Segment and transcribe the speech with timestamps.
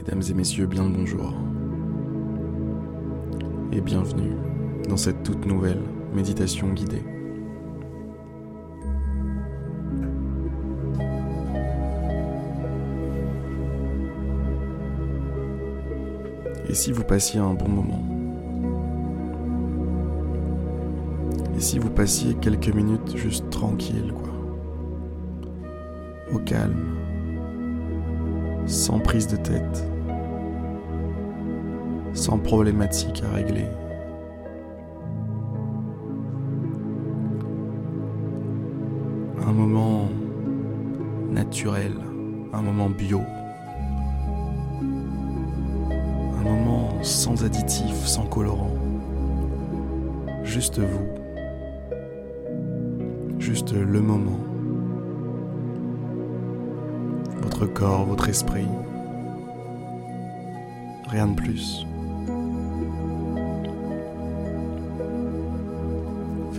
[0.00, 1.34] Mesdames et messieurs, bien le bonjour.
[3.70, 4.32] Et bienvenue
[4.88, 5.82] dans cette toute nouvelle
[6.14, 7.02] méditation guidée.
[16.66, 18.02] Et si vous passiez un bon moment?
[21.54, 24.32] Et si vous passiez quelques minutes juste tranquille, quoi?
[26.32, 26.86] Au calme
[28.66, 29.89] sans prise de tête,
[32.12, 33.66] sans problématique à régler.
[39.46, 40.08] Un moment
[41.30, 41.92] naturel,
[42.52, 43.20] un moment bio,
[46.38, 48.76] un moment sans additif, sans colorant,
[50.44, 51.08] juste vous,
[53.38, 54.40] juste le moment
[57.60, 58.66] votre corps, votre esprit.
[61.08, 61.86] Rien de plus.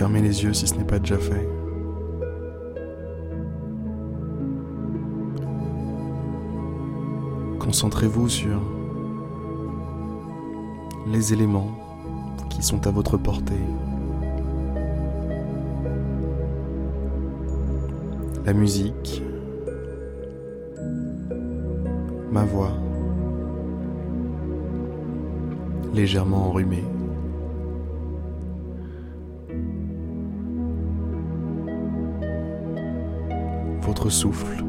[0.00, 1.46] Fermez les yeux si ce n'est pas déjà fait.
[7.58, 8.62] Concentrez-vous sur
[11.06, 11.70] les éléments
[12.48, 13.60] qui sont à votre portée.
[18.46, 19.22] La musique,
[22.32, 22.72] ma voix,
[25.92, 26.84] légèrement enrhumée.
[33.90, 34.62] Votre souffle.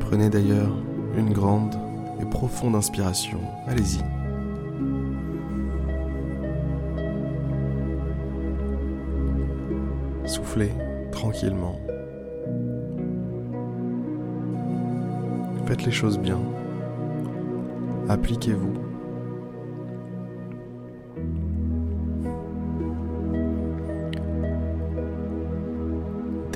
[0.00, 0.72] Prenez d'ailleurs
[1.16, 1.76] une grande
[2.20, 3.38] et profonde inspiration.
[3.68, 4.00] Allez-y.
[10.28, 10.72] Soufflez
[11.12, 11.78] tranquillement.
[15.66, 16.40] Faites les choses bien.
[18.08, 18.85] Appliquez-vous.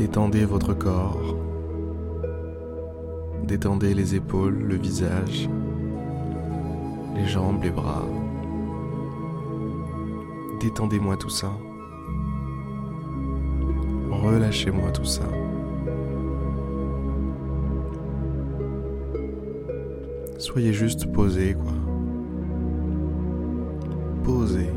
[0.00, 1.36] Détendez votre corps.
[3.44, 5.46] Détendez les épaules, le visage,
[7.14, 8.06] les jambes, les bras.
[10.58, 11.52] Détendez-moi tout ça.
[14.10, 15.28] Relâchez-moi tout ça.
[20.38, 21.74] Soyez juste posé, quoi.
[24.24, 24.70] Posé.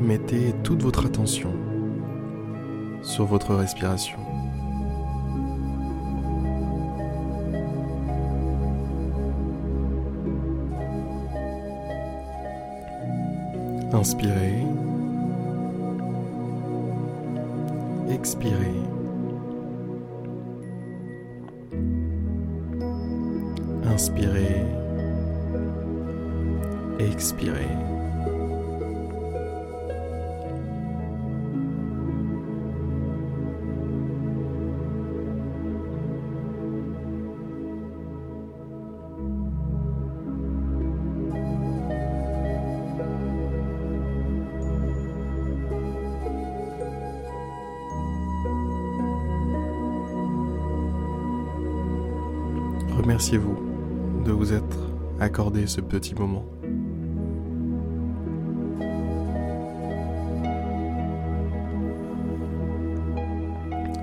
[0.00, 1.52] Mettez toute votre attention
[3.02, 4.18] sur votre respiration.
[13.92, 14.64] Inspirez.
[18.08, 18.56] Expirez.
[23.84, 24.64] Inspirez.
[26.98, 27.99] Expirez.
[53.20, 54.78] Remerciez-vous de vous être
[55.20, 56.46] accordé ce petit moment.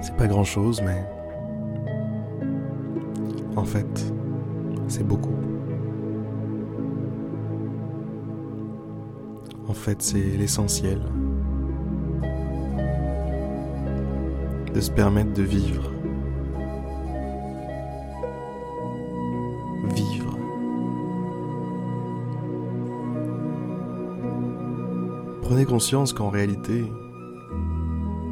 [0.03, 1.03] C'est pas grand chose, mais
[3.55, 4.13] en fait,
[4.87, 5.33] c'est beaucoup.
[9.67, 11.01] En fait, c'est l'essentiel
[14.75, 15.96] de se permettre de vivre.
[25.47, 26.91] Prenez conscience qu'en réalité,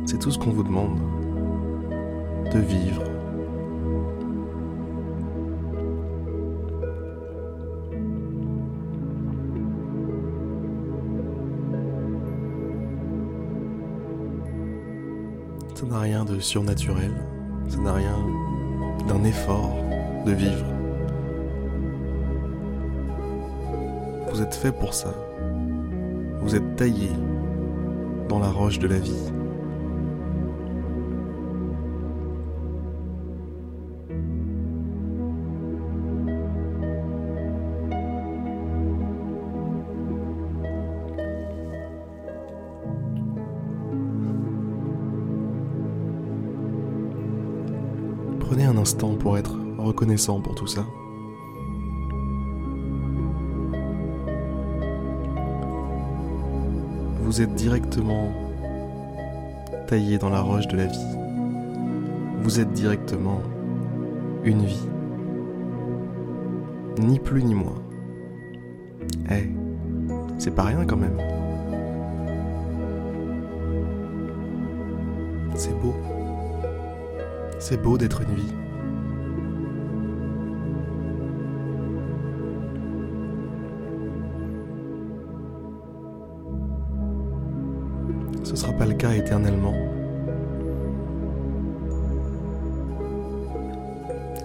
[0.05, 0.99] c'est tout ce qu'on vous demande,
[2.51, 3.03] de vivre.
[15.73, 17.13] Ça n'a rien de surnaturel,
[17.69, 18.17] ça n'a rien
[19.07, 19.73] d'un effort
[20.25, 20.65] de vivre.
[24.33, 25.15] Vous êtes fait pour ça.
[26.45, 27.09] Vous êtes taillé
[28.29, 29.31] dans la roche de la vie.
[48.39, 50.85] Prenez un instant pour être reconnaissant pour tout ça.
[57.25, 58.31] Vous êtes directement
[59.87, 61.17] taillé dans la roche de la vie.
[62.43, 63.41] Vous êtes directement
[64.43, 64.87] une vie.
[66.99, 67.81] Ni plus ni moins.
[69.31, 69.49] Eh,
[70.37, 71.17] c'est pas rien quand même.
[75.55, 75.95] C'est beau.
[77.57, 78.53] C'est beau d'être une vie.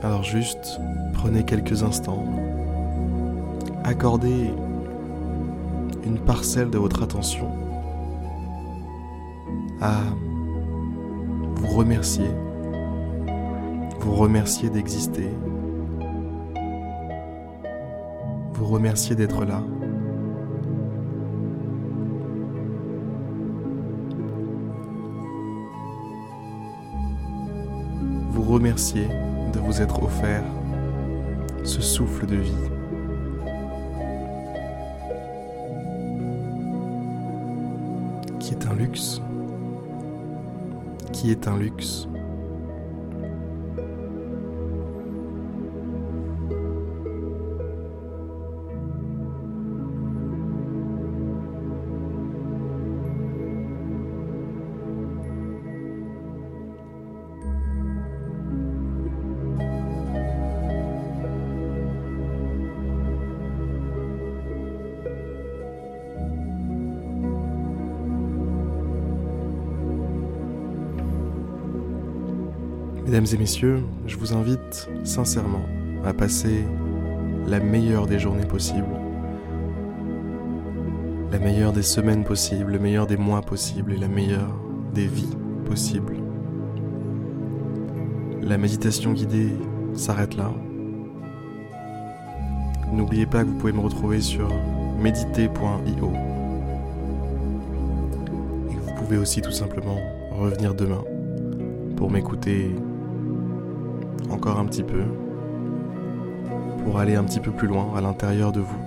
[0.03, 0.81] Alors juste
[1.13, 2.25] prenez quelques instants,
[3.85, 4.51] accordez
[6.05, 7.51] une parcelle de votre attention
[9.81, 10.01] à
[11.55, 12.31] vous remercier
[14.01, 15.29] vous remercier d'exister,
[18.55, 19.63] vous remercier d'être là.
[28.61, 29.09] Remercier
[29.55, 30.45] de vous être offert
[31.65, 32.53] ce souffle de vie.
[38.39, 39.23] Qui est un luxe.
[41.11, 42.07] Qui est un luxe.
[73.11, 75.65] Mesdames et messieurs, je vous invite sincèrement
[76.05, 76.65] à passer
[77.49, 78.87] la meilleure des journées possibles,
[81.33, 84.55] la meilleure des semaines possibles, le meilleur des mois possibles et la meilleure
[84.95, 86.19] des vies possibles.
[88.43, 89.57] La méditation guidée
[89.93, 90.53] s'arrête là.
[92.93, 94.49] N'oubliez pas que vous pouvez me retrouver sur
[95.03, 96.13] méditer.io
[98.71, 99.99] et que vous pouvez aussi tout simplement
[100.31, 101.03] revenir demain
[101.97, 102.71] pour m'écouter
[104.31, 105.03] encore un petit peu
[106.85, 108.79] pour aller un petit peu plus loin à l'intérieur de vous.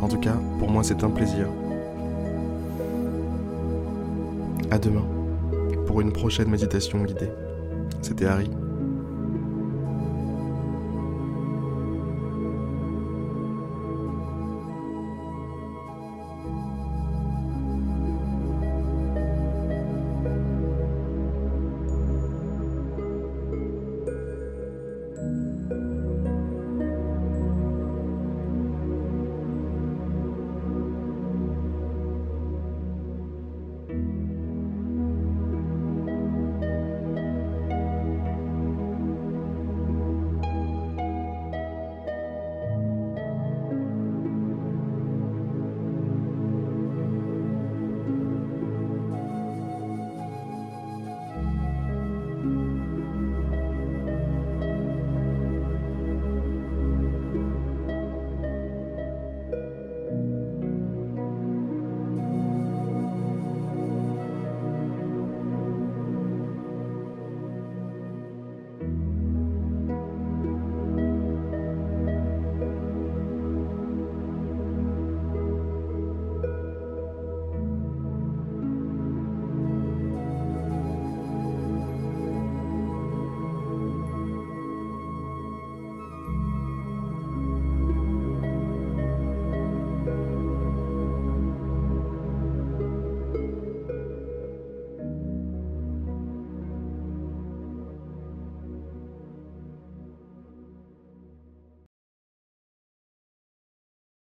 [0.00, 1.46] En tout cas, pour moi, c'est un plaisir.
[4.70, 5.04] À demain
[5.86, 7.30] pour une prochaine méditation guidée.
[8.00, 8.50] C'était Harry.